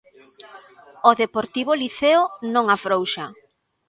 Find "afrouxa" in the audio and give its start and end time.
2.75-3.25